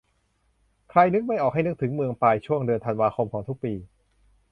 [0.89, 3.73] "ใครนึกไม่ออก ให้นึกถึงเมือง 'ปาย' ช่วงเดือนธันวาคมของทุกปี"